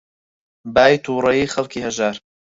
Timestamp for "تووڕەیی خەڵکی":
1.03-1.83